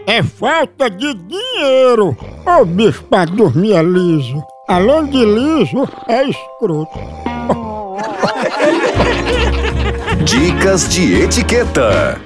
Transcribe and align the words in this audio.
é 0.08 0.24
falta 0.24 0.90
de 0.90 1.14
dinheiro. 1.14 2.16
Ô 2.46 2.66
bicho 2.66 3.04
pra 3.04 3.26
dormir 3.26 3.74
é 3.74 3.84
liso. 3.84 4.42
Além 4.68 5.06
de 5.08 5.26
liso, 5.26 5.88
é 6.08 6.30
escroto. 6.30 6.98
Dicas 10.24 10.88
de 10.90 11.22
etiqueta. 11.22 12.20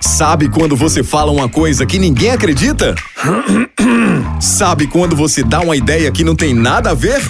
Sabe 0.00 0.48
quando 0.48 0.74
você 0.74 1.02
fala 1.02 1.30
uma 1.30 1.48
coisa 1.48 1.84
que 1.84 1.98
ninguém 1.98 2.30
acredita? 2.30 2.94
Sabe 4.40 4.86
quando 4.86 5.14
você 5.14 5.42
dá 5.42 5.60
uma 5.60 5.76
ideia 5.76 6.10
que 6.10 6.24
não 6.24 6.34
tem 6.34 6.54
nada 6.54 6.90
a 6.90 6.94
ver? 6.94 7.20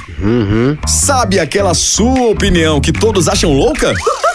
Sabe 0.86 1.40
aquela 1.40 1.74
sua 1.74 2.28
opinião 2.28 2.80
que 2.80 2.92
todos 2.92 3.28
acham 3.28 3.52
louca? 3.52 3.92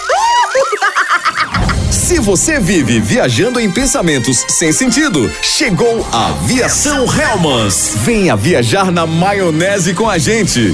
Se 2.15 2.21
você 2.21 2.61
vive 2.61 3.01
viajando 3.01 3.59
em 3.59 3.69
pensamentos 3.69 4.45
sem 4.47 4.71
sentido, 4.71 5.29
chegou 5.41 6.07
a 6.13 6.27
Aviação 6.27 7.05
Helmans. 7.13 7.91
Venha 8.05 8.37
viajar 8.37 8.89
na 8.89 9.05
maionese 9.05 9.93
com 9.93 10.09
a 10.09 10.17
gente. 10.17 10.73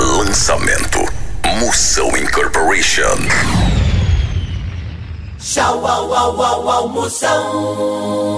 Lançamento 0.00 1.00
Moção 1.60 2.16
Incorporation. 2.16 3.18
Tchau, 5.38 5.86
au, 5.86 6.14
au, 6.14 6.42
au, 6.42 6.70
au, 6.70 6.88
moção. 6.88 8.32